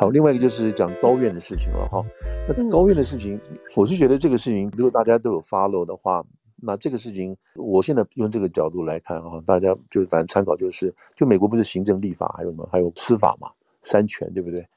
[0.00, 2.06] 好，另外一个就是讲高院的事情了哈。
[2.46, 6.24] 那高院的事情，嗯、我是觉得这个事情，如果大家都有 follow 的话，
[6.54, 13.50] 那这个事情，我现在用这个角度来看哈，大家就反正参考就是，就美国不是行政、立法，还有什么，还有司法嘛，
[13.82, 14.68] 三权对不对？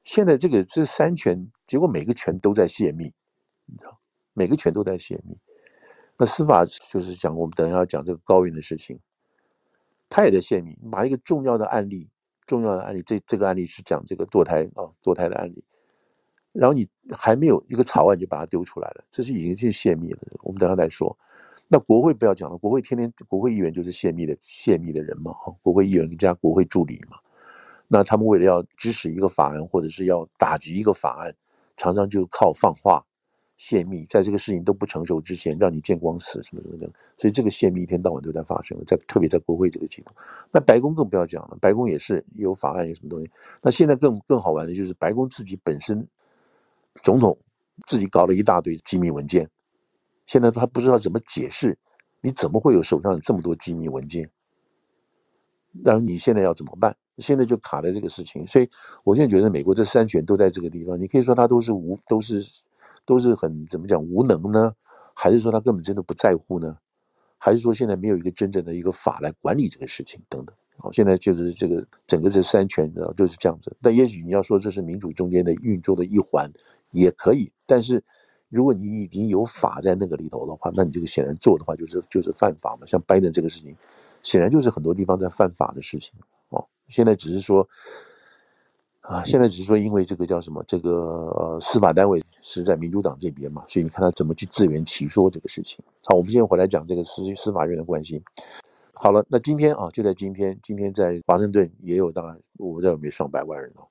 [0.00, 3.12] 现在这个这三权，结果每个权都在泄密，
[3.66, 3.98] 你知道，
[4.32, 5.40] 每个权都在泄密。
[6.18, 9.00] 那司法就是讲，我们等一下要讲这个高院的事情，
[10.08, 12.08] 他也在泄密，把一个重要的案例。
[12.46, 15.64] 重要的案例，这这个案例是讲这个堕胎啊，堕胎的案例。
[16.52, 20.18] 然后你还没有一个草案就把它丢出来了，这是已经是泄密了。
[20.42, 21.16] 我们等下再说。
[21.68, 27.18] 那国会不要讲了，国会天天国会议员就是泄密的泄密的人嘛，哈，国会议员加国会助理嘛。
[27.88, 31.34] 那他们为了要支持一个法案，或者是要打击一个法案，
[31.76, 33.04] 常常就靠放话。
[33.56, 40.16] 泄密，在这个事情都不成熟之前，让你见光死什么什么的，所以这个泄密一天到晚都在发生，在特别在国会这个情况，
[40.52, 43.30] 那白宫更不要讲了，白宫也是有法案有什么东西。
[43.62, 46.06] 那现在更更好玩的就是白宫自己本身，
[47.02, 47.38] 总统
[47.86, 49.48] 自己搞了一大堆机密文件，
[50.26, 51.78] 现在他不知道怎么解释，
[52.20, 54.30] 你怎么会有手上有这么多机密文件？
[55.84, 56.96] 然后你现在要怎么办？
[57.18, 58.68] 现在就卡在这个事情，所以
[59.04, 62.44] 我现在觉得美国这三权都在这个地方，你可以说他都是无都是。
[63.04, 64.74] 都是很怎么讲无能呢？
[65.14, 66.76] 还是说他根本真的不在乎呢？
[67.38, 70.52] 还是说现在没有一个真正的一个法来管理这个事情等等？
[70.78, 73.72] 好，现在就是这个整个这三权的就是这样子。
[73.80, 76.50] 但也许你要说这是民主中间的运作的一环，
[76.90, 77.48] 也可以。
[77.64, 78.02] 但是
[78.48, 82.84] 如果你已经有法在那个里头的话，那你这个显然做的话就是就是犯法嘛。
[82.88, 83.72] 像拜登这个事情，
[84.24, 86.12] 显然就是很多地方在犯法的事情。
[86.88, 87.68] 现在只是说。
[89.08, 95.78] 啊，现在只是说，因为这个叫什么，这个呃司法单位是在民主党这边嘛，所以你看他怎么去自圆其说这个事情。
[96.06, 98.20] 好，我们现在回来讲这个司司法院的关系。
[98.94, 103.86] 好了，那今天啊，就在今天，今天在华盛顿也有大概我不知道有没有上百万人哦，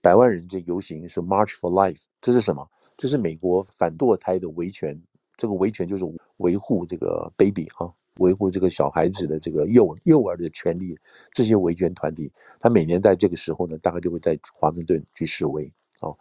[0.00, 2.66] 百万人这游行是 March for Life，这是什么？
[2.96, 4.98] 这是美国反堕胎的维权，
[5.36, 6.04] 这个维权就是
[6.38, 7.92] 维护这个 baby 啊。
[8.18, 10.96] 维护这个小孩子的这个幼幼儿的权利，
[11.32, 15.72] 这些维权团体，他每年在这个时候呢，大概就会在华盛顿去示威、
[16.02, 16.16] 哦。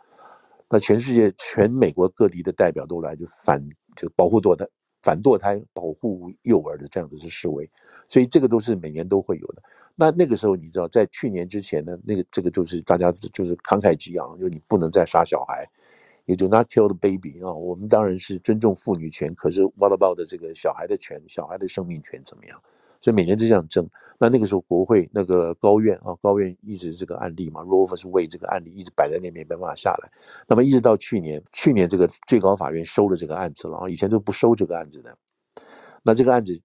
[0.70, 3.62] 那全世界、全美国各地的代表都来，就反
[3.96, 4.66] 就保护堕胎、
[5.04, 7.70] 反堕胎、保护幼儿的这样子是示威。
[8.08, 9.62] 所以这个都是每年都会有的。
[9.96, 15.70] 那那个时候，你知道，在去年之前呢，那个这个就是大家就是慷慨激昂，就你不能再杀小孩。
[16.26, 22.62] 也就 not kill the baby 啊，我们当然是尊重妇女权，可是 what about 的这个小孩的权，小孩的生命权怎么样？
[23.02, 23.88] 所以每年就这样争。
[24.18, 30.10] 那那个时候国会那个高院啊，高院一直这个案例嘛，Roe vs Wade 这个案例一直摆在那边没办法下来。
[30.48, 35.16] 那么一直到去年，去年这个最高法院收了这个案子了啊，以前都不收这个案子的。
[36.02, 36.60] 那这个案子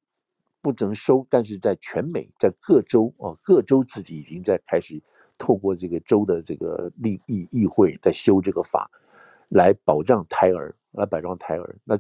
[0.63, 5.03] 不能收，但是在全美，在各州啊，各州自己已经在开始
[5.37, 8.91] 透过这个州的这个立议议会在修这个法。
[9.51, 11.97] 来保障胎儿，来保障胎儿，那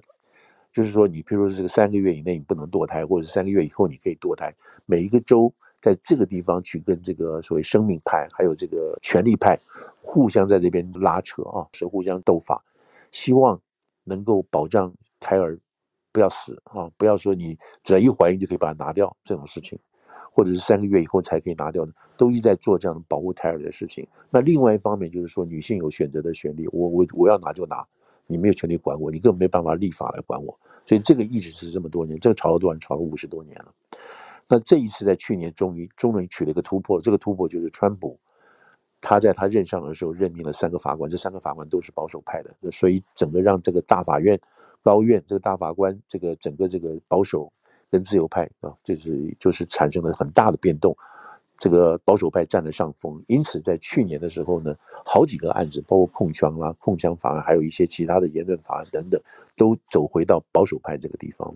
[0.72, 4.55] 就是说，你譬如说这个三个月以内你不能堕胎，或者三个月以后你可以堕胎。
[4.87, 9.59] 每一个州在这个地方去跟这个所谓生命派还有这个权力派
[10.00, 12.65] 互相在这边拉扯啊，是互相斗法，
[13.11, 13.61] 希望
[14.05, 15.59] 能够保障胎儿
[16.12, 19.77] 不要死啊，不要说你只要一怀孕就可以把它拿掉这种事情。
[20.32, 24.06] 或者是三个月以后才可以拿掉的，都一直在做这样的保护胎儿的事情。
[24.31, 27.87] 那另外一方面就是说，女性有选择的权利，我我我要拿就拿，
[28.26, 30.59] 你没有权利管我，你根本没办法立法来管我。
[30.87, 32.81] 所以这个一直是这么多年，这个吵了多少年？
[32.81, 33.72] 吵了五十多年了。
[34.49, 38.19] 那这一次在去年终于终于取了一个突破，这个突破就是川普，
[39.00, 44.38] 他在他任上的时候任命了三个法官，这三个法官都是保守派的，所以整个让这个大法院、
[44.82, 47.53] 高院这个大法官这个整个这个保守。
[47.90, 50.96] 跟自由派啊，就是就是产生了很大的变动，
[51.58, 54.74] 这个保守派占了上风，因此在去年的时候呢，
[55.04, 59.20] 好几个案子，包括控枪啦、控枪法案，还有一些其他的言论法案等等，
[59.56, 61.54] 都走回到保守派这个地方。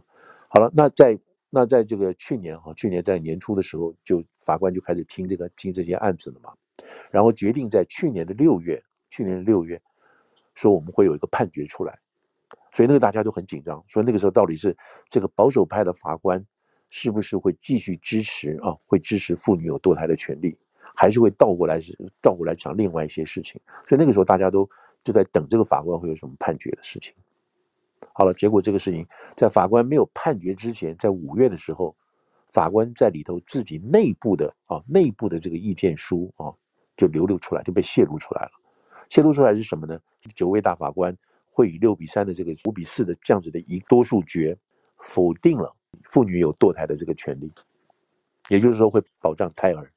[0.48, 1.18] 好了，那在
[1.50, 6.52] 那在这个去年哈，去年在年初的时候，就法官就开始听这个听这些案子了嘛，
[7.10, 9.80] 然后决定在去年的六月，去年的六月，
[10.54, 11.98] 说我们会有一个判决出来。
[12.74, 14.76] 所以那个大家都很紧张，说那个时候到底是
[15.08, 16.44] 这个保守派的法官
[16.90, 18.74] 是不是会继续支持啊？
[18.84, 20.58] 会支持妇女有堕胎的权利，
[20.94, 23.60] 还是会倒过来是倒过来讲另外一些事情？
[23.86, 24.68] 所以那个时候大家都
[25.04, 27.14] 就在等这个法官会有什么判决的事情。
[28.12, 29.06] 好了，结果这个事情
[29.36, 31.94] 在法官没有判决之前，在五月的时候，
[32.48, 36.52] 法官在里头自己内部的啊内部的这个意见书啊
[36.96, 38.50] 就流露出来，就被泄露出来了。
[39.10, 39.96] 泄露出来是什么呢？
[40.34, 41.16] 九位大法官。
[41.54, 44.58] 会以六比三的这个五比四的这样子的一多数决，
[44.98, 45.72] 否定了
[46.02, 47.52] 妇女有堕胎的这个权利，
[48.48, 49.88] 也就是说会保障胎儿。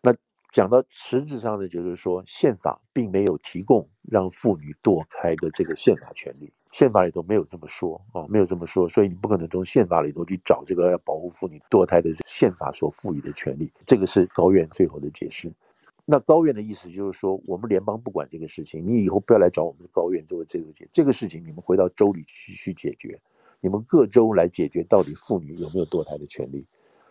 [0.00, 0.16] 那
[0.50, 13.70] 讲到实质上的，就是说宪法并没有提供让妇女堕胎的这个宪法权利，宪法里头没有这么说啊，没有这么说，所以你不可能从宪法里头去找这个要保护妇女堕胎的宪法所赋予的权利。
[13.84, 15.52] 这个是高院最后的解释。
[16.10, 23.20] 那高院的意思就是说，我们联邦不管这个事情，你以后不要来找我们的高院做这个解，这个事情你们回到州里去去解决，
[23.60, 26.66] 你们各州来解决到底妇女有没有堕胎的权利。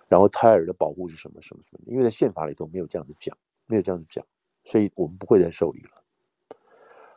[0.09, 1.85] 然后胎儿的保护是什么什么什么？
[1.85, 3.37] 因为在宪法里头没有这样子讲，
[3.67, 4.25] 没有这样子讲，
[4.63, 5.91] 所以我们不会再受理了。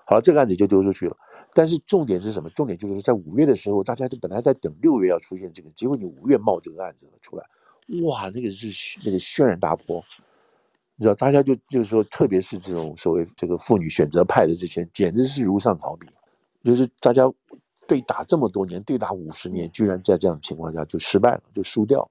[0.04, 1.16] 好了，这个案子就丢出去了。
[1.54, 2.50] 但是重点是什么？
[2.50, 7.46] 重点就是在五月的时候，大家都本来在等六月要出现这个，结果你五月冒这个案子了出来，
[8.02, 8.68] 哇，那个是
[9.06, 10.04] 那个轩然大波，
[10.96, 16.08] 你知道，大家就就是说，特别是这种所谓这个妇女选择派的这些，简直是如丧考妣，
[16.62, 17.24] 就是大家
[17.88, 22.08] 对打这么多年，对打五十年，居然在这样的情况下就失败了，就输掉了。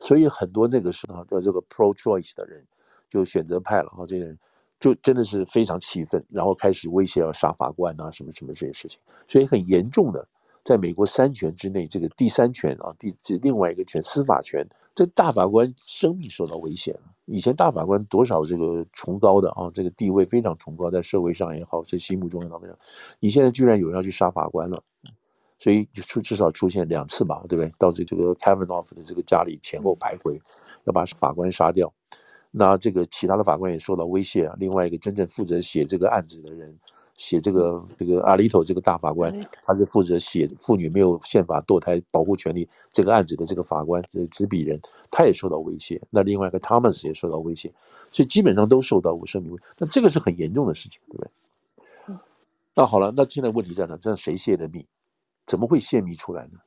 [0.00, 2.64] 所以很多那个时候的这个 pro-choice 的人
[3.08, 4.38] 就选择派了哈，这些人
[4.78, 8.98] 就真的是非常气愤，然后开始威胁要杀法官啊，什么什么这些事情。
[9.28, 10.26] 所以很严重的，
[10.64, 17.00] 在美国三权之内，这个第三权啊，第这另外一个权司法权，这大法官生命受到威胁了。
[17.26, 22.60] 以前大法官多少这个崇高的啊，这个地位非常崇高，在社会上也好，在心目中也好，
[23.20, 24.82] 你现在居然有人要去杀法官了。
[25.62, 27.70] 所以就出至少出现两次吧，对不对？
[27.78, 30.40] 到这这个 Kavanaugh 的这个家里前后徘徊，
[30.84, 31.92] 要把法官杀掉。
[32.50, 34.56] 那这个其他的法官也受到威胁啊。
[34.58, 36.74] 另外一个真正负责写这个案子的人，
[37.20, 39.30] 写这个这个 Alito 这个大法官，
[39.62, 44.80] 他是负责写妇女没有宪法堕胎保护权利这个案子的这个法官，这执笔人，
[45.10, 46.00] 他也受到威胁。
[46.08, 47.70] 那另外一个 Thomas 也受到威胁，
[48.10, 49.64] 所以基本上都受到生命威胁。
[49.76, 51.30] 那这个是很严重的事情，对不对？
[52.74, 53.98] 那好了，那现在问题在哪？
[53.98, 54.86] 这样谁泄的密？
[55.44, 56.58] 怎么会泄密出来呢？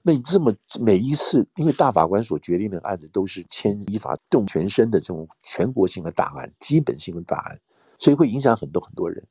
[0.00, 7.60] 那你这么每一次，因为大法官所决定的案子都是牵依法动全身的这种全国性的大案、基本性的大案，
[7.98, 9.22] 所以会影响很多很多人。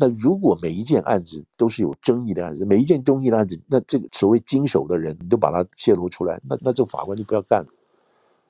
[0.00, 7.66] 那如果每一件案子都是有争议的案子，每一件争议的案子，那这个所谓经手的人你都把它泄露出来，那那这个法官就不要干了。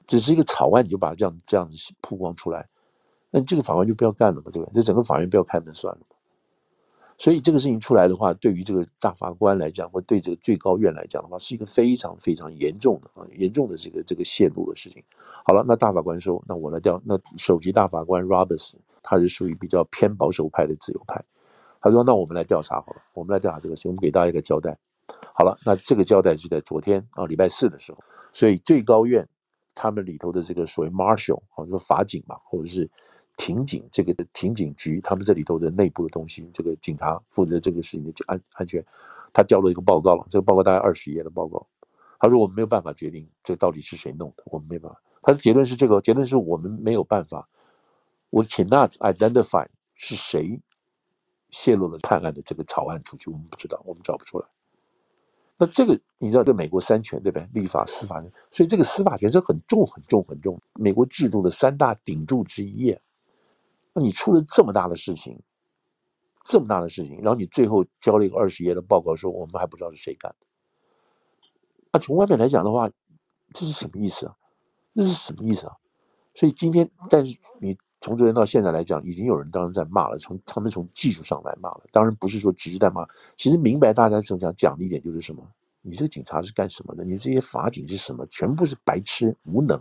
[0.07, 2.69] 只是一个草案，你就把它这样这样子曝光出来，
[3.31, 4.71] 那这个法官就不要干了嘛，对吧？
[4.75, 6.01] 这整个法院不要开门算了。
[7.17, 15.03] 所以这个事情出来的话，对于这个大法官来讲，或对这个最高院来讲的话，是一个非常非常严重的啊，严重的这个这个泄露的事情。
[15.45, 21.23] 好了，那大法官说，那我来调，那首席大法官 Roberts 他是属于比较偏保守派的自由派，
[21.81, 24.77] 他说，那我们来调查好了，我们来调查这个事情，我们给大家一个交代。
[25.35, 27.99] 好了，那这个交代是在昨天啊，礼拜四的时候，
[28.33, 29.27] 所以最高院
[29.75, 32.91] 他们里头的这个所谓 Marshal 啊，就是法警嘛，或者是。
[33.41, 38.85] 庭警这个庭警局，他们这里头的内部的东西，这个警察负责这个事情的安安全，
[39.33, 41.65] 他交了一个报告了，这个报告大概二十页的报告。
[42.19, 45.01] 他说我们没有办法决定这到底是谁弄的，我们没办法。
[45.23, 47.49] 他的结论是这个，结论是我们没有办法，
[48.31, 50.61] 我 cannot identify 是谁
[51.51, 54.47] 泄露了判案的这个草案出去，我们不知道，我们找不出来。
[55.57, 57.49] 那这个你知道，对美国三权对不对？
[57.53, 58.21] 立法、司法，
[58.53, 62.97] 所以这个司法权是很重、很重、很重，美国制度的三大顶柱之一。
[63.93, 65.41] 那你出了这么大的事情，
[66.45, 70.47] 这么大的事情，然后你最后交了一个二十页的报告，说我们还不知道是谁干的。
[71.93, 72.89] 那从外面来讲的话，
[73.53, 74.37] 这是什么意思啊？
[74.95, 75.75] 这是什么意思啊？
[76.35, 80.17] 所以今天，但是你从昨天到现在来讲，已经有人当然在骂了。
[80.19, 83.07] 从他们从技术上来骂了，当然不是说只是在骂。
[83.37, 85.43] 其实明白大家想讲讲的一点就是什么？
[85.83, 87.05] 你这个警察是干什么的？
[87.05, 88.27] 你这些法警是什么？
[88.27, 89.81] 全部是白痴无能。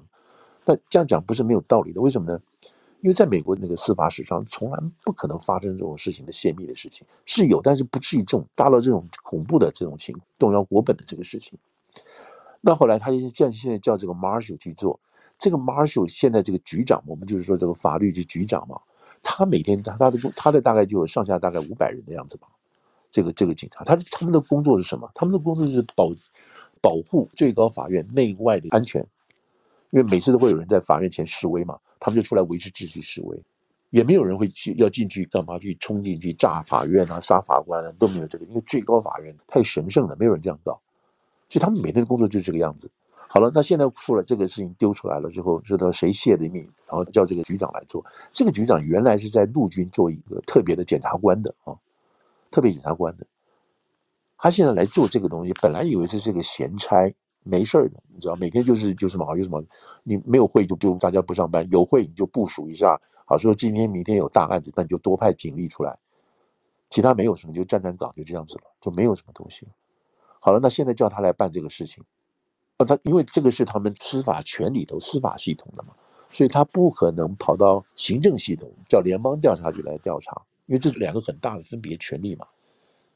[0.64, 2.40] 但这样讲不是没有道理的，为什么呢？
[3.02, 11.58] 因为在美国那个司法史上，从来不可能发生这种事情的泄密的事情是有，但是不至于这种大到这种恐怖的这种情况，动摇国本的这个事情。
[12.60, 15.00] 那后来他就现现在叫这个 Marshal 去做，
[15.38, 18.80] 这个 Marshal 现在这个局长，我们就是说这个法律局局长嘛，
[19.22, 22.48] 他每天他他的他的大概就有上下大概五百人的样子吧。
[23.10, 25.10] 这个这个警察，他他们的工作是什么？
[25.16, 26.10] 他们的工作是保
[26.82, 29.06] 保护最高法院内外的安全。
[29.92, 33.42] 因为每次都会有人在法院前示威嘛，他们就出来维持秩序示威，
[33.90, 40.74] 也没有人会去要进去干嘛去冲进去炸法院啊、杀法官啊，都没有这个，因为最高法院太神圣了，没有人这样搞，
[41.48, 42.92] 所以他们每天的工作就是这个样子。
[43.28, 48.04] 好了，那现在出了这个事情丢出来了之后，知道谁泄的密，然后叫这个局长来做。
[48.32, 51.76] 这个局长原来是在陆军做一个特别的检察官的啊，
[52.50, 53.26] 特别检察官的，
[54.38, 57.14] 他现在来做这个东西，本来以为这是个闲差。
[57.50, 59.66] 没事儿的，你知道，每天就是就是忙，就是忙。
[60.04, 63.00] 你没有会就就大家不上班，有会你就部署一下。
[63.24, 65.98] 好说今天明天有大案子，那你就多派警力出来。
[66.90, 69.66] 其他没有什么，就站站岗，就这样子了，就没有什么东西。
[70.42, 72.04] 好了，那现在叫他来办这个事情，
[72.78, 75.94] 啊，他因为这个是他们司法权里头司法系统的嘛，
[76.32, 80.32] 所以他不可能跑到行政系统叫联邦调查局来调查，
[80.68, 82.46] 因为这是两个很大的分别权力嘛。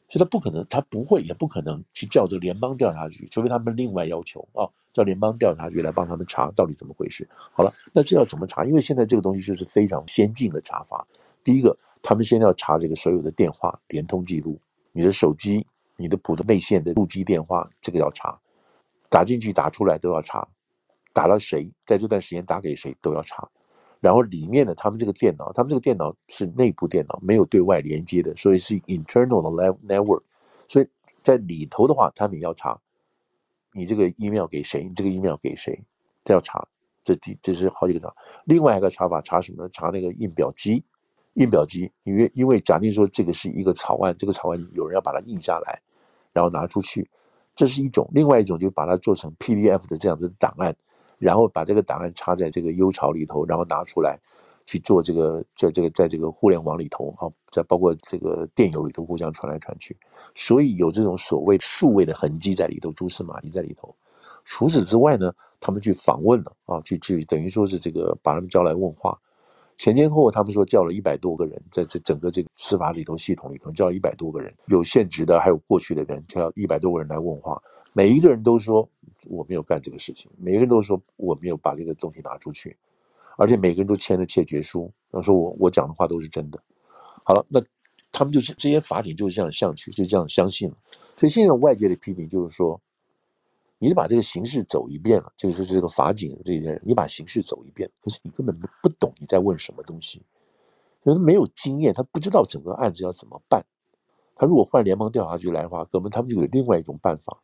[0.10, 7.26] 所以他不可能，他不会，也不可能去叫这个联邦调查局，除非他们另外要求啊，叫联邦调查局来帮他们查到底怎么回事。
[7.54, 8.66] 好了，那这要怎么查？
[8.66, 11.08] 因为现在这个东西就是非常先进的查法。
[11.46, 14.60] 第一个，他们先要查这个所有的电话联通记录，
[14.92, 15.66] 你的手机、
[15.96, 18.38] 你的普通内线的陆基电话，这个要查，
[19.12, 20.48] 打进去、打出来都要查，
[21.12, 23.48] 打了谁，在这段时间打给谁都要查。
[24.00, 30.24] 然后里面的他们这个电脑，他们这个电脑是内部电脑，没有对外连接的，所以是 internal 的 live network。
[30.68, 30.88] 所以
[31.22, 32.80] 在里头的话，他们也要查
[33.74, 35.84] 你这个 email 给谁，你这个 email 给谁，
[36.24, 36.66] 都要查。
[37.04, 38.14] 这第这是好几个查。
[38.46, 39.70] 另外一个查法查什么呢？
[39.74, 40.84] 查那个印表机，
[41.34, 45.82] 印表机，因为因为假定说这个是一个草案，这个草案有人要把它印下来，
[46.32, 47.10] 然后拿出去，
[47.56, 48.10] 这是一种。
[48.14, 50.76] 另外一种就把它做成 PDF 的这样的档案。
[51.18, 54.20] 然后把这个档案插在这个 U 槽里头，然后拿出来
[54.66, 59.96] 去做这个，在这个在这个互联网里头啊，在包括这个电邮里头互相传来传去，
[60.34, 63.96] 所以有这种所谓数位的痕迹在里头，蛛丝马迹在里头。
[64.46, 69.16] 除此之外呢，他们去访问了啊，去去等于说是这个把他们叫来问话。
[69.82, 77.60] 前前后后，他们说叫了一百多个人，在这整个这个司法里头系统里头叫了一百多个人，有现职的，还有过去的人，叫一百多个人来问话。
[77.96, 78.88] 每一个人都说
[79.26, 82.78] 我没有干这个事情，每一个人都说我没有把这个东西拿出去，
[83.40, 86.62] 而且每个人都签了切结书，他说我我讲的话都是真的。
[87.26, 87.60] 好了，那
[88.12, 90.78] 他们就是这些法警就是这样相去，就这样相信了。
[91.18, 92.80] 所以现在外界的批评就是说。
[93.84, 100.22] 你把这个形式走一遍了，就是这个法警这些人，你把形式走一遍，可是你根本不不懂你在问什么东西，
[101.02, 103.66] 人没有经验，他不知道整个案子要怎么办。
[104.36, 107.36] 他如果换联邦调查局来的话，可能他们就有另外一种办法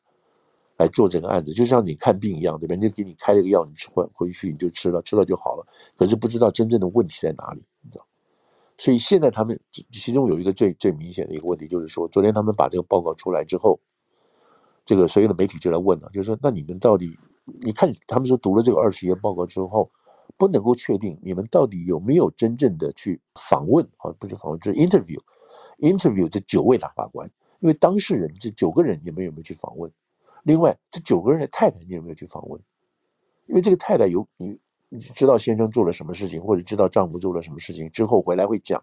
[0.77, 2.73] 来做这个案子，就像你看病一样，对吧？
[2.73, 5.65] 人家给你开了个药，你吃回回去你就吃了，吃了就好了。
[5.95, 8.05] 可是不知道真正的问题在哪里，你知道？
[8.77, 9.59] 所以现在他们
[9.91, 13.79] 其中有一个最最明显的一个问题，就是说，昨天他们把这个报告出来之后。
[14.87, 19.91] 这个所有的媒体就来问了，就是说，那你们到底，你看他们说读了这个二十页报告之后，
[20.37, 27.29] 不能够确定你们到底有没有真正的去访问啊，不是访问，就是 interview，interview 这九位大法官，
[27.59, 29.91] 因为当事人这九个人你们有没有去访问？
[30.43, 32.57] 另外这九个人的太太你有没有去访问？
[33.47, 38.81] 因为这个太太有你你知道先生做了什么事情，或者知道丈夫做了什么事情之后回来会讲，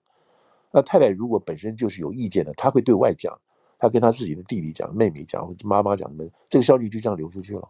[0.71, 3.41] 那太太如果本身就是有意见的，她会对外讲。
[3.85, 7.69] 他跟他自己的弟弟讲、妹妹讲、或者妈妈讲的，这个消息就这样流出去了。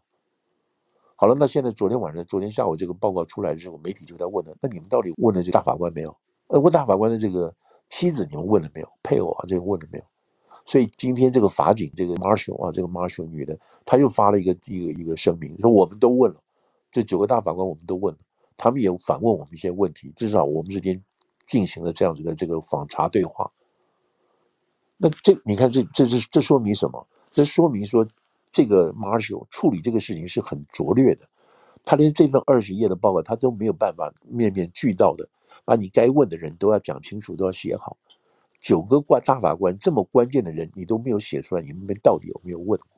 [1.17, 6.17] 好了，那现在昨天晚上、昨天下午这个报告出来之后，媒体就在问了：那你们到底问了这大法官没有？
[6.47, 7.53] 呃，问大法官的这个
[7.89, 8.89] 妻子，你们问了没有？
[9.03, 10.05] 配偶啊，这个问了没有？
[10.65, 16.41] 所以今天这个法警，这个 Marshall 啊，这个 Marshall 女的，她又发了一个一个一个声明，说我们都问了，
[16.93, 18.21] 这九个大法官我们都问了，
[18.57, 21.03] 他们也反问我们一些问题，至少我们之间
[21.45, 23.51] 进行了这样子的这个访查对话。
[25.05, 27.07] 那这你看这，这这这说明什么？
[27.31, 28.09] 这说明说，
[28.51, 31.29] 这个 Marshall 处理这个事情是很拙劣的。
[31.85, 35.29] 他连这份二十页的报告，他都没有办法面面俱到的
[35.67, 37.99] 把你该问的人都要讲清楚，都要写好。
[38.59, 42.89] 九个挂大法官这么关键的人，你都没有写出来，你们到底有没有问过？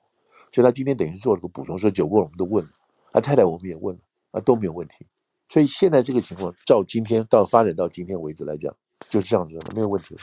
[0.53, 2.71] 所以他今天等于做了个补充，说九个我们都问了，
[3.11, 5.05] 啊太太我们也问了，啊都没有问题。
[5.49, 8.73] 所以现在这个情况，照今天到发展到今天为止来讲，
[9.11, 10.17] 就是这样子的，没有问题。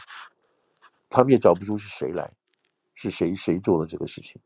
[1.13, 2.32] 他们也找不出是谁来，
[2.96, 4.41] 是谁谁做的这个事情。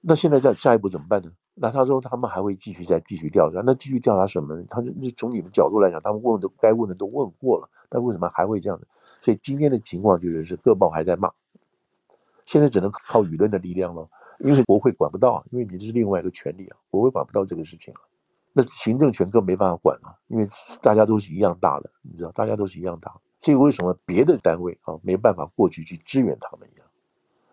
[0.00, 1.30] 那现在在下一步怎么办呢？
[1.54, 3.62] 那他说他们还会继续再继续调查。
[3.64, 4.64] 那继续调查什么呢？
[4.68, 8.86] 他那从你们角度来讲，他们问的该问的都问过了，但为什么还会这样呢？
[9.20, 11.30] 所以今天的情况就是是各报还在骂，
[12.44, 14.08] 现在只能靠舆论的力量了，
[14.40, 18.00] 因为国会管不到，因为你这是另外一个权利啊，国会管不到这个事情啊。
[18.52, 20.48] 那行政权更没办法管了，因为
[20.82, 23.14] 大家都是一样大的，你知道，大家都是一样大。
[23.40, 26.86] 这个为什么别的单位啊没办法过去去支援他们一样？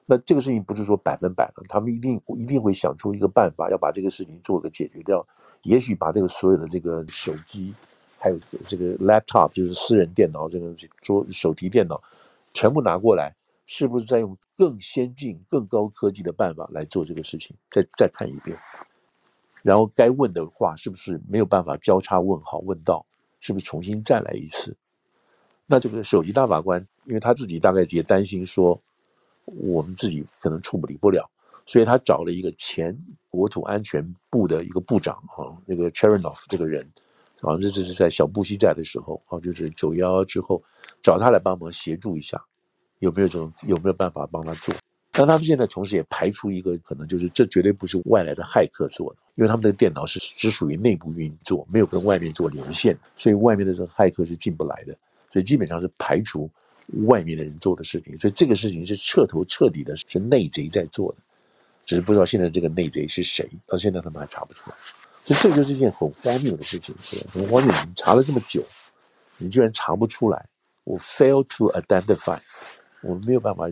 [0.06, 5.25] 那这个事情不是说百分百的，他们一定一定会想出一个办法，要把这个事情做个解决掉。
[5.63, 7.74] 也许把这个所有的这个手机，
[8.17, 12.01] 还有这个 laptop，就是私人电脑，这个桌手提电脑，
[12.53, 17.56] 全部拿过来，是不是再用更先进、更高科技的办法来做这个事情？
[17.70, 18.58] 再再看一遍，
[19.62, 23.06] 然后该问的话是不是没有办法交叉问好问到？
[23.39, 24.75] 是不是重新再来一次？
[25.67, 28.81] 那这个首席大法官，因为他自己大概也担心说，
[29.43, 31.29] 我们自己可能处理不了，
[31.65, 32.97] 所以他找了一个前
[33.29, 36.89] 国土安全部的一个部长哈，那个 Chernoff 这个人，
[37.41, 40.63] 好像这是在小布希在的时候啊，就是九幺幺之后
[41.03, 42.41] 找他来帮忙协助一下，
[43.00, 44.74] 有没有这种有没有办法帮他做？
[45.12, 54.95] 但他们现在同时也排除一个可能，就是这绝对不是外来的骇客做的，因为他们的电脑是只属于内部运作，没有跟外面做连线，所以外面的这个骇客是进不来的，
[55.38, 56.50] 所以基本上是排除
[57.06, 61.17] 外面的人做的事情，所以这个事情是彻头彻底的是内贼在做的，
[61.86, 64.75] 只是不知道现在这个内贼是谁，到现在他们还查不出来，
[65.24, 66.96] 所以这就是一件很荒谬的事情，
[67.32, 68.63] 很荒谬，你查了这么久，
[69.38, 70.44] 你居然查不出来，
[70.86, 72.39] 我 fail to identify，
[73.01, 73.70] 我没有办法。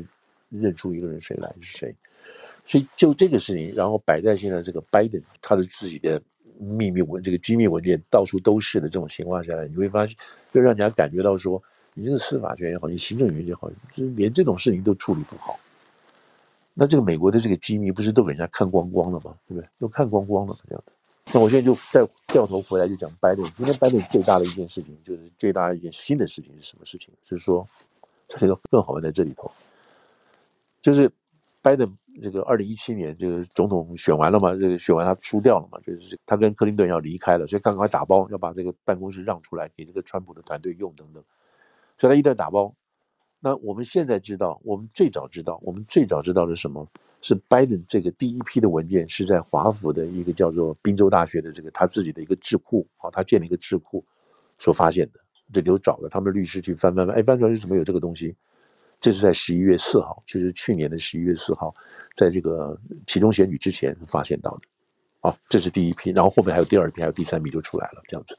[0.50, 1.96] 认出一个人谁来是谁，
[2.68, 6.22] 所以就这个事情，然后摆在现在这个拜登他的自己的
[6.60, 10.16] 秘密文这个机密文件到处都是的这种情况下来，你会发现，
[10.54, 11.62] 就让人家感觉到说，
[11.94, 15.60] 你这个司法权也好，你行政权也好，就是连这种事情都处理不好。
[16.74, 19.36] 那这个美国的这个机密不是都给人家看光光了吗？
[19.48, 19.68] 对不对？
[19.80, 20.92] 都看光光了这样的。
[21.34, 27.10] 那我现在就再掉头回来就讲拜登，今天拜登最大的一件事情就是最大的一件新的事情是什么事情？
[27.26, 27.68] 就是说，
[28.28, 29.52] 这个更好玩在这里头。
[30.82, 31.12] 就是
[31.66, 41.24] 拜登这个二零一七年这个总统选完了嘛，这个选完他输掉了嘛，就是他跟克林顿要离开了，所以赶快打包要把这个办公室让出来给这个川普的团队用等等，
[41.98, 42.76] 所以他一旦打包，
[43.40, 46.88] 那我们现在知道，我们最早知道，我们最早知道的是什么？
[47.24, 54.06] 是拜登这个第一批的文件是在华府的一个叫做宾州大学的这个他自己的一个智库啊，他建了一个智库
[54.60, 55.20] 所发现的，
[55.52, 58.36] 这里头找了他们的律师去翻翻翻，哎，翻出来是怎么有这个东西？
[59.06, 61.72] 这是在十一月四号，就是去年的十一月四号，
[62.16, 68.36] 在这个期中选举之前发现到的，啊，这是第一批，然后后面还有第二批，还有第三批就出来了，这样子。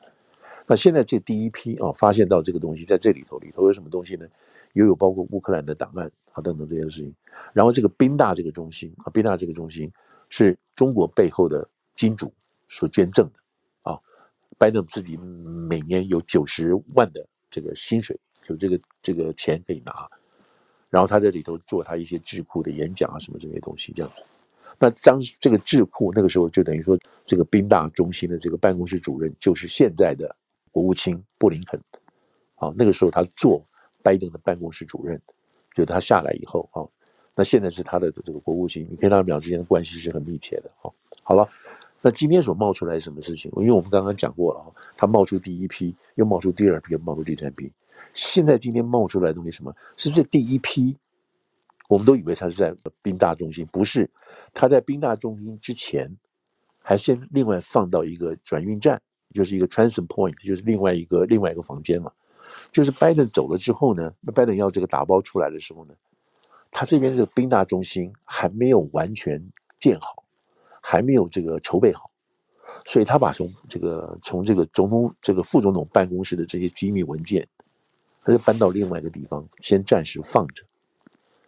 [0.67, 4.27] 那现在这第一批啊，发现到这个东西在这里头，里头有什么东西呢？
[4.73, 7.15] 也有包括乌克兰的档案啊等等这些事情。
[7.53, 9.89] 然后这个宾大这个中心啊，宾大这个中心
[10.31, 12.35] 是中国背后的金主
[12.69, 13.39] 所捐赠的
[13.89, 13.97] 啊，
[14.59, 20.11] 拜登自己每年有九十万的这个薪水，就这个这个钱可以拿。
[20.91, 24.23] 然后他在里头做他一些智库的演讲啊，什么这些东西这样子。
[24.79, 30.35] 那当这个智库那个时候就等于说，这个宾大中心的这个办公室主任就是现在的
[30.71, 31.81] 国务卿布林肯。
[32.57, 33.63] 啊，那个时候他做
[34.03, 35.21] 拜登的办公室主任，
[35.75, 36.81] 就他下来以后啊，
[37.35, 40.71] 那现在是他的这个国务卿，你看他们俩之间的关系是很密切的。
[40.81, 40.89] 啊，
[41.23, 41.47] 好了，
[42.01, 43.53] 那今天所冒出来什么事情？
[43.57, 47.71] 因为我们刚刚讲过了啊，他冒出第一批，又冒出第二批，又冒出第三批。
[48.15, 49.75] 现在今天冒出来的东西什么？
[49.97, 50.97] 是这第一批，
[51.89, 54.11] 我们都以为他是在宾大中心，不是，
[54.55, 56.17] 他在宾大中心之前，
[56.81, 59.01] 还先另外放到一个转运站，
[59.35, 62.11] 就是一个 transit point，就是另外一个另外一个房间嘛。
[62.73, 65.95] 就是拜登走了之后呢，那拜登要这个打包出来的时候呢，
[66.71, 69.43] 他这边这个宾大中心还没有完全
[69.81, 70.25] 建好，
[70.81, 72.11] 还没有这个筹备好，
[72.87, 77.47] 所以他把从这个从这个总统这个副总统办公室的这些机密文件。
[78.27, 80.65] 他就搬到另外一个地方，先暂时放着，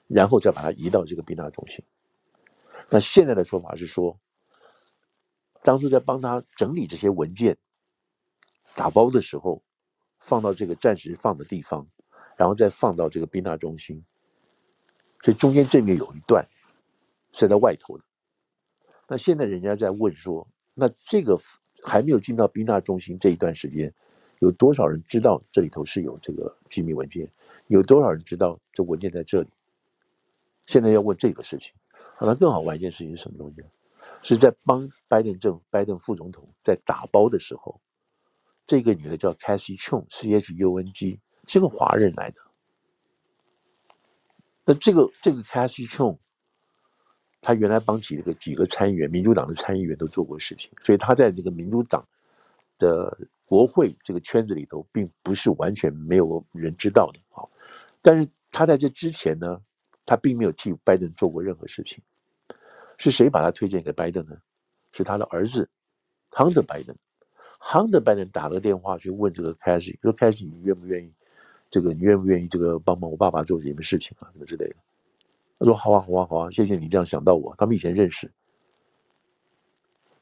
[0.07, 1.85] 然后再把它移到这个宾大中心。
[2.89, 4.17] 那现在的说法是说，
[5.65, 7.59] 当初在帮他整理这些文件、
[8.77, 9.65] 打包的时候，
[10.21, 11.89] 放到这个暂时放的地方，
[12.37, 14.05] 然后再放到这个宾大中心。
[15.25, 16.47] 所以中间这边有一段
[17.33, 18.05] 是在外头的。
[19.09, 21.41] 那现在人家在问说，那这个
[21.83, 23.93] 还没有进到宾大中心这一段时间。
[24.41, 27.31] 有多少人知道这里头是有这个机密文件？
[27.69, 29.49] 有多少人知道这文件在这里？
[30.67, 31.73] 现在要问这个事情。
[32.21, 33.63] 那更好玩一件事情是什么东西？
[34.23, 37.81] 是在帮拜登政府、拜登副总统在打包的时候，
[38.67, 42.41] 这个女的叫 Cassie Chung，C H U N G，是个华人来的。
[44.65, 46.19] 那这个这个 Cassie Chung，
[47.41, 52.09] 她原来帮几个几个参议员，民主党的参议员都做过事情，所以她在这个民主党
[52.79, 53.19] 的。
[53.49, 57.49] 国会这个圈子里头，并不是完全没有人知道的啊。
[58.03, 59.59] 但是他在这之前呢，
[60.05, 62.05] 他并没有替拜登做过任何事情。
[62.99, 64.37] 是谁把他推荐给拜登呢？
[64.93, 65.67] 是他的儿子
[66.31, 66.97] ，Hunter Biden。
[67.59, 71.11] Hunter Biden 打了个电话去问这个 c a s h 说 c a s h 你愿不愿意？
[71.71, 74.29] 这个你愿不愿意这个帮忙我爸爸做什么事情啊？
[74.35, 74.77] 什么之类的。
[75.59, 77.55] 他说好啊，好啊，好啊，谢谢你这样想到我。
[77.57, 78.31] 他们以前认识。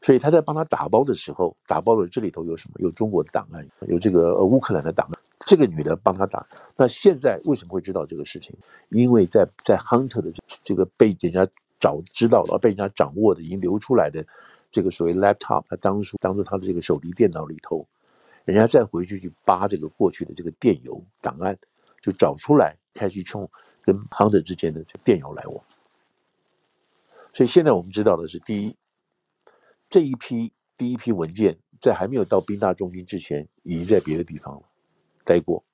[0.06, 2.76] 所以他在帮他打包的时候，打包的这里头有什么？
[2.78, 5.20] 有中国的档案，有这个呃乌克兰的档案。
[5.40, 6.46] 这个女的帮他打。
[6.76, 8.54] 那现在为什么会知道这个事情？
[8.90, 11.44] 因为在在 Hunter 的这个被人家
[11.80, 14.24] 找知道了，被人家掌握的，已经流出来的
[14.70, 17.84] 这个所谓 laptop，他当初当做他的这个手提电脑里头，
[18.44, 21.58] 人家再回去去扒这个过去的这个电邮档案，
[22.00, 23.50] 就找出来开始冲
[23.82, 25.64] 跟 Hunter 之间的电邮来往。
[27.34, 28.76] 所以现在我们知道的是，第一。
[29.96, 34.62] 这一批第一批文件在还没有到宾大中心之前，已经在别的地方，
[35.24, 35.64] 待过。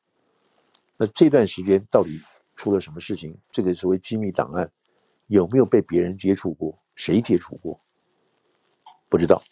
[0.97, 2.21] 那这段时间到底
[2.55, 3.37] 出了什么事情？
[3.51, 4.71] 这个所谓机密档案
[5.27, 6.79] 有没有被别人接触过？
[6.95, 7.81] 谁接触过？
[9.09, 9.43] 不知道。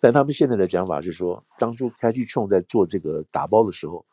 [0.00, 4.04] 但他们现在的讲法是说，当初 Cathy Chong 在做这个打包的时候，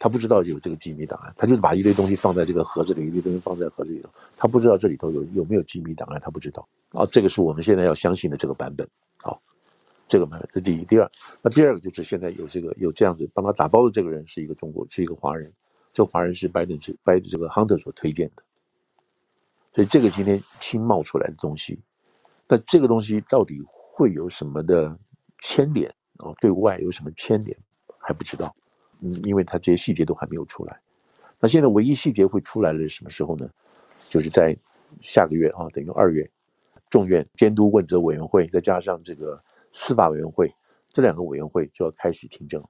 [0.00, 6.66] 他不知道有这个机密档案，他就把一堆东西放在这个盒子里，一堆东西放在盒子里头，他不知道这里头有有没有机密档案，他不知道。
[6.88, 8.88] 啊，这个是我们现在要相信的这个版本。
[9.18, 9.40] 好，
[10.08, 11.10] 这个版本是第一，第二，
[11.42, 15.52] 那第二个就是现在有这个有这样子帮他打包的这个人是一个中国，是一个华人，
[15.92, 18.42] 这个华人是拜登是拜这个 Hunter 所推荐的，
[19.74, 21.78] 所以这个今天新冒出来的东西，
[22.48, 24.98] 那这个东西到底会有什么的？
[25.42, 27.56] 牵连啊，对外有什么牵连
[27.98, 28.54] 还不知道，
[29.00, 30.78] 嗯，因为他这些细节都还没有出来。
[31.38, 33.48] 那现在唯一细节会出来的是什么时候呢？
[34.08, 34.56] 就是在
[35.00, 36.28] 下个月啊，等于二月，
[36.88, 40.52] 众院监督问责委员会再加上这个司法委员会
[40.92, 42.62] 这两个委员会就要开始听证。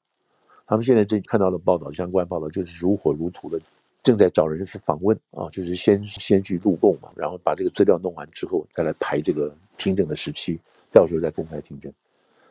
[0.66, 3.60] 他们现在这看到的报道，相关报道就是如火如荼的
[4.02, 10.60] 正在找人去访问啊，就是先先去录供嘛，然后把这个资料弄完之后再来排这个听证的时期，
[10.92, 11.92] 到时候再公开听证。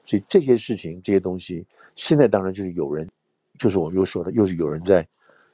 [0.05, 1.65] 所以这些事情、这些东西，
[1.95, 3.07] 现在当然就是有人，
[3.59, 5.07] 就是我们又说的，又是有人在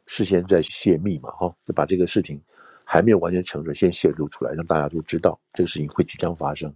[0.05, 2.39] 事先在泄密嘛，哈，就把这个事情
[2.85, 6.73] 还没有完全成熟，先泄露出来，让大家都知道这个事情会即将发生。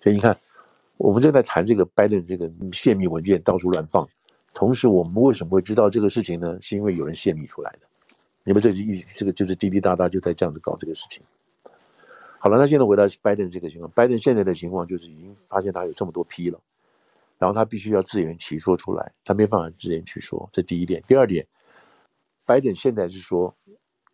[0.00, 0.38] 所以你看，
[0.98, 4.06] 我们正在谈这个拜登这个泄密文件到处乱放，
[4.52, 6.58] 同时我们为什么会知道这个事情呢？
[6.60, 7.78] 是因为有人泄密出来的。
[8.44, 11.22] 你们这一这个就是滴滴答答就在这样子搞这个事情。
[12.38, 16.60] 好了，那现在回到拜登这个情况，拜登现在的情况就是已经发现他有这么多批了。
[17.38, 21.02] 然后他必须要自圆其说出来，他没办法自圆其说，这第一点。
[21.06, 21.46] 第二点，
[22.44, 23.56] 拜登现在是说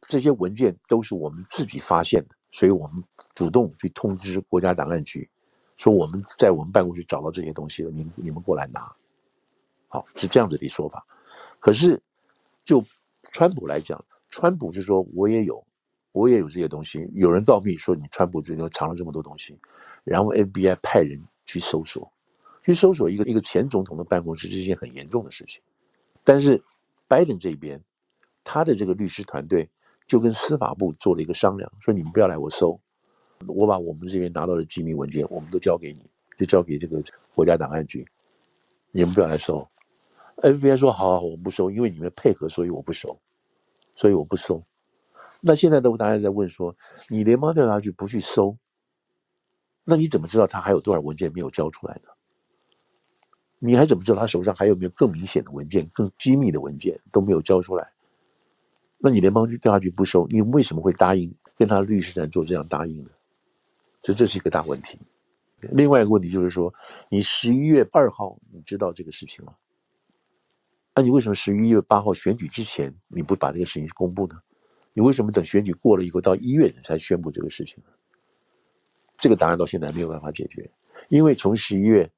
[0.03, 3.03] 这些文件都是我们自己发现的，所以我们
[3.35, 5.29] 主动去通知国家档案局，
[5.79, 8.95] 说我们在我们办公室找到这些东西了，你你们过来拿。
[9.89, 11.07] 好，是这样子的说法。
[11.59, 12.03] 可是
[12.65, 12.85] 就
[13.33, 15.65] 川普来讲，川普是说我也有，
[16.13, 17.09] 我也有这些东西。
[17.15, 19.59] 有人告密说你川普这里藏了这么多东西，
[20.05, 22.13] 然后 FBI 派人去搜索。
[22.65, 25.63] 去搜索一个一个前总统的办公室是一件很严重的事情，
[26.25, 26.63] 但是
[27.07, 27.81] 拜登这边，
[28.43, 29.69] 他的这个律师团队
[30.07, 32.81] 就跟司法部做了一个商量，说你们不要来我搜，
[33.47, 37.03] 我把我们这边拿到的机密文件我们都交给你，就交给这个
[37.35, 38.07] 国家档案局，
[38.91, 39.69] 你们不要来搜。
[40.39, 43.21] FBI 说好，我们不收，因为你们配合，所以我不收，
[43.95, 44.65] 所以我不收。
[45.43, 46.75] 那现在都大家在问说，
[47.11, 48.57] 你联邦调查局不去搜，
[49.85, 52.11] 那你怎么知道他还有多少文件没有交出来呢？
[53.67, 57.91] 你还怎么知道他手上还有没有更明显的文件、更机密的文件都没有交出来？
[58.99, 63.11] 那你联邦调查局不收，你为什么会答应跟他律师团做这样答应呢？
[64.03, 64.99] 所以这是一个大问题。
[65.73, 66.75] 另外一个问题就是说，
[67.09, 69.57] 你十一月二号你知道这个事情了，
[70.95, 74.39] 那你为什么十一月八号选举之前你不把这个事情公布呢？
[74.93, 77.91] 你为什么等选举过了以后到一月才宣布这个事情呢？
[79.17, 80.71] 这个答案到现在没有办法解决，
[81.09, 82.11] 因为从十一月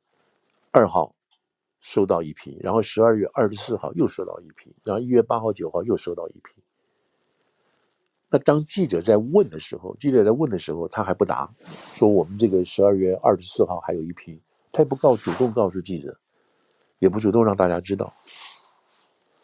[0.72, 1.14] 二号。
[1.86, 6.60] 收到一批，然后十二月二十四号又收到一批，然后一月八号、九号又收到一批。
[8.28, 11.48] 那当记者在问的时候，记者在问的时候，他还不答，
[11.94, 16.18] 说我们这个十二月二十四号还有一批，他也不告主动告诉记者，
[16.98, 18.12] 也不主动让大家知道。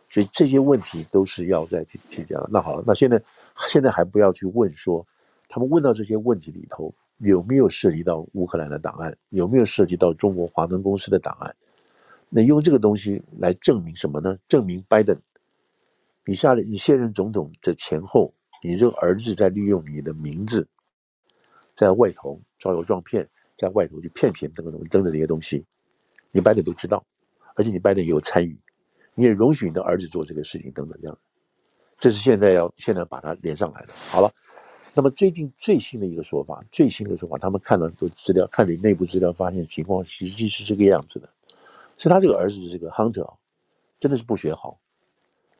[0.08, 2.44] 所以这些问题都是要再去去讲。
[2.50, 3.22] 那好了，那现在
[3.68, 5.06] 现在还不要去问说，
[5.48, 11.54] 他们问到这些问题里头有没有涉及到乌克兰的档案，有没有涉及到中国华能公司的档案？
[12.34, 14.38] 那用这个东西来证明什么呢？
[14.48, 15.14] 证明拜登，
[16.24, 20.66] 你下任你现任总统的前后，你这个儿子在利用你的名字，
[21.76, 25.62] 在外头招摇撞骗，在外头去骗钱等等等等这些东西，
[26.30, 27.04] 你拜登都知道，
[27.54, 28.58] 而且你拜登也有参与，
[29.14, 31.18] 你也容许你的儿子做这个事情等等这样，
[31.98, 33.92] 这是现在要现在把它连上来的。
[33.92, 34.32] 好了，
[34.94, 41.28] 那么最近最新的一个说法，最新的说法，他们看了都资料，看你内部资料，发现情况实际是这个样子的。
[41.96, 43.34] 是他这个儿子这个 Hunter，
[44.00, 44.78] 真的是不学好，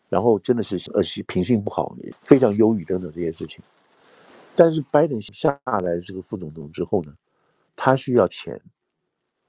[0.08, 3.62] 然后真的是呃品性不好，非常忧郁等等这些事情。
[4.54, 7.14] 但是拜登下来这个副总统之后呢，
[7.74, 8.60] 他需要钱，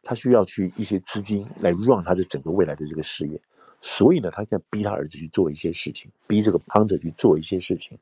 [0.01, 3.41] 他需要去一些资金来 run 他的整个未来的这个事业，
[3.81, 7.97] 所以呢，他想逼他儿子去做一些事情，逼这个 Hunter 去做一些事情，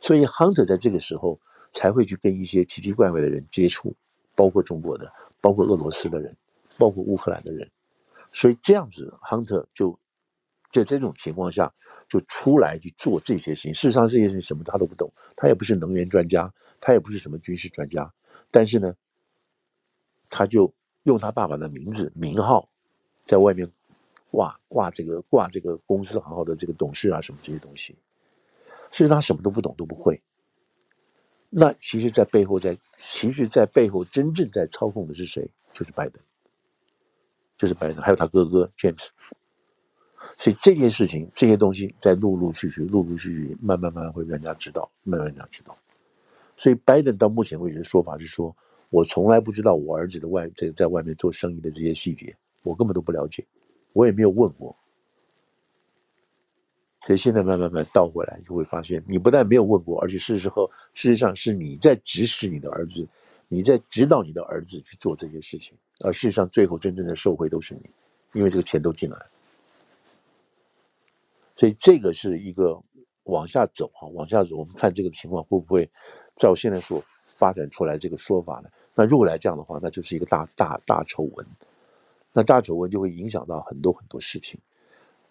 [0.00, 1.38] 所以 Hunter 在这个时候
[1.72, 3.92] 才会去跟一些奇奇怪怪的人接触，
[4.34, 6.36] 包括中国的，包括俄罗斯的人，
[6.78, 7.68] 包括乌克兰的人。
[8.36, 9.98] 所以这样子，Hunter 就
[10.70, 11.72] 在这种情况下
[12.06, 13.74] 就出来去做这些事情。
[13.74, 18.12] 事实上，这些事情什么他都不懂，他也不是能源专家，他也不是什么军事专家。
[18.50, 18.94] 但是呢，
[20.28, 20.70] 他就
[21.04, 22.68] 用他爸爸的名字名号，
[23.24, 23.66] 在外面
[24.30, 27.96] 挂挂这个挂这个公司行号的这个董事啊什么这些东西。
[28.90, 30.20] 事实上，他什么都不懂，都不会。
[31.48, 35.50] 那其实，在背后，在其实，在背后真正在操控的是谁？
[35.72, 36.22] 就是拜登，
[37.58, 39.08] 就是拜登，还有他哥哥 James。
[40.38, 45.76] 所以这件事情，这些东西在陆陆续续、陆陆续续、慢慢慢慢会让人家知道，慢慢让人家知道。
[46.56, 48.54] 所以拜登到目前为止的说法是说，
[48.90, 53.46] 我从来不知道我儿子的外在在外面做生意的这些细节，我根本都不了解，
[53.92, 54.74] 我也没有问过。
[57.06, 63.06] 所以现在慢慢慢倒回来，就会发现你不但没有问过，而且事实后，事实上是你在指使你的儿子，
[63.46, 67.90] 你在指导你的儿子去做这些事情，而事实上最后真正的受惠都是你，
[68.32, 69.16] 因为这个钱都进来。
[71.56, 72.78] 所以这个是一个
[73.24, 75.88] 往下走哈，往下走，我们看这个情况会不会
[76.36, 78.68] 照现在所发展出来这个说法呢？
[78.94, 81.46] 那如果来这样的话，那就是一个大大大丑闻，
[82.32, 84.60] 那大丑闻就会影响到很多很多事情。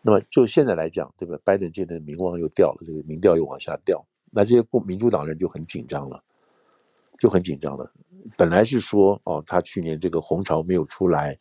[0.01, 1.37] 那么就现在来讲，对吧？
[1.43, 6.23] 拜登现在的民望又掉了，这个民调又往下掉，那这些共民主党人就很紧张了，
[7.19, 7.91] 就很紧张了。
[8.35, 11.37] 本来是说哦，他去年这个红潮没有出来，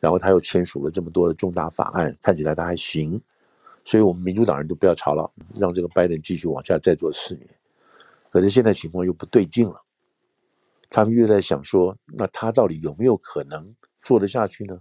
[0.00, 3.20] 然后他又签署了这么多的重大法案，看起来他还行，
[3.84, 7.48] 所以我们民主党人都不要吵了，让这个拜登继续往下再做四年。
[8.30, 9.82] 可是现在情况又不对劲了，
[10.90, 14.80] 他们又在想说，那他到底有没有可能做得下去呢？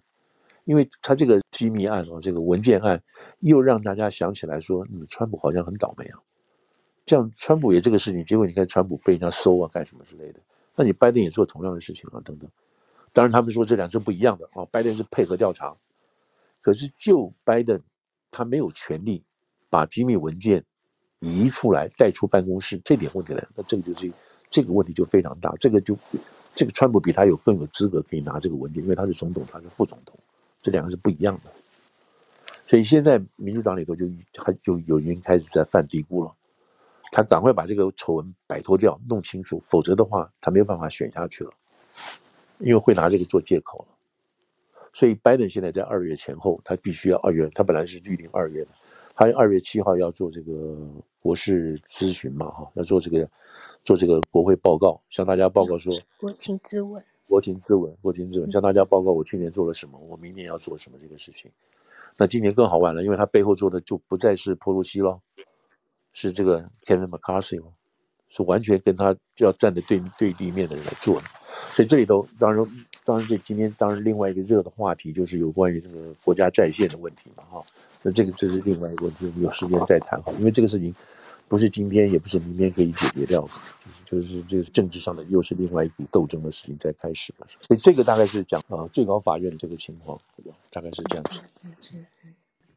[0.65, 3.01] 因为他这个机密案哦，这个文件案，
[3.39, 6.19] 又让大家想起来说，嗯，川普好像很倒霉啊。
[7.05, 10.41] 这样，川普也这个事情，结果你看，川普被人家搜啊，干什么之类的。
[10.77, 12.49] 那你拜登也做同样的事情啊，等等。
[13.11, 14.63] 当然，他们说这两是不一样的啊。
[14.71, 15.75] 拜登是配合调查，
[16.61, 17.81] 可是就拜登，
[18.29, 19.23] 他没有权利
[19.71, 20.63] 把机密文件
[21.19, 24.11] 移出来带出办公室，这点问题来，那这个就是
[24.51, 25.51] 这个问题就非常大。
[25.59, 25.97] 这个就
[26.53, 30.17] 这个川普比他有更有资格可以拿这个文件，因为他是总统，他是副总统。
[30.61, 31.51] 这两个是不一样的，
[32.67, 36.35] 所以现在民主党里头就还就有人开始在犯嘀咕了，
[37.11, 41.51] 他赶快把这个丑闻摆脱掉，弄清楚，否则的话他没有办法选下去了，
[42.59, 43.95] 因为会拿这个做借口了。
[44.93, 48.69] 所以拜登现在在二月前后，他必须要二月，他本来是预定二月的，
[49.15, 50.75] 他二月七号要做这个
[51.19, 53.29] 国事咨询嘛，哈，要做这个
[53.83, 57.03] 做这个国会报告，向大家报告说国情咨文。
[57.27, 61.51] 国情咨文，国情咨文，向大家报告我去年做了什么，我明年要做什么这个事情。
[62.17, 65.19] 那今年更好玩了，因为他背后做的就不再是裴洛西了，
[66.19, 67.71] 是这个 Kevin McCarthy 了，
[68.29, 71.27] 是完全跟他就要站在对对立面的人来做的。
[71.67, 72.65] 所以这里头，当然，
[73.05, 77.63] 当然这今天当然另外一个热的话题就是有关于这个国家在线的问题嘛，哈。
[78.01, 80.93] 那这个这是另外一个问题，我们有时间再谈哈，因为这个事情。
[81.49, 83.49] 不是今天，也不是明天可以解决掉的，
[84.03, 87.47] 就是这个政治上的又是另外一笔斗争的事情在开始了。
[87.61, 90.19] 所以这个大概是讲啊，最高法院这个情况，
[90.69, 91.39] 大概是这样子。